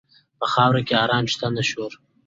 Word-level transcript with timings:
په 0.39 0.45
خاوره 0.53 0.81
کې 0.87 0.93
آرام 1.03 1.25
شته، 1.33 1.47
نه 1.57 1.63
شور. 1.69 1.91